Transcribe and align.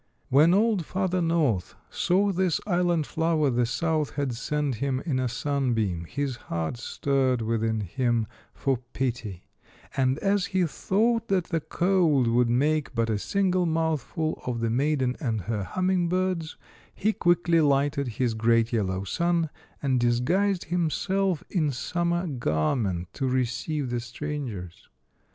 When 0.29 0.51
old 0.51 0.83
Father 0.83 1.21
North 1.21 1.75
saw 1.91 2.31
this 2.31 2.59
island 2.65 3.05
flower 3.05 3.51
the 3.51 3.67
South 3.67 4.15
had 4.15 4.33
sent 4.33 4.77
him 4.77 4.99
in 5.01 5.19
a 5.19 5.29
sunbeam, 5.29 6.05
his 6.05 6.37
heart 6.37 6.77
stirred 6.77 7.43
within 7.43 7.81
him 7.81 8.25
for 8.51 8.79
pity; 8.93 9.43
and 9.95 10.17
as 10.17 10.47
he 10.57 10.65
thought 10.65 11.27
that 11.27 11.43
the 11.49 11.59
cold 11.59 12.25
would 12.25 12.49
make 12.49 12.95
but 12.95 13.11
a 13.11 13.19
single 13.19 13.67
mouthful 13.67 14.41
of 14.43 14.59
the 14.59 14.71
maiden 14.71 15.17
and 15.19 15.41
her 15.41 15.63
humming 15.63 16.09
birds, 16.09 16.57
he 16.95 17.13
quickly 17.13 17.61
lighted 17.61 18.07
his 18.07 18.33
great 18.33 18.73
yellow 18.73 19.03
sun, 19.03 19.51
and 19.83 19.99
disguised 19.99 20.63
himself 20.63 21.43
in 21.51 21.69
sum 21.69 22.09
mer's 22.09 22.39
garment 22.39 23.07
to 23.13 23.27
receive 23.27 23.91
the 23.91 23.99
strangers. 23.99 24.89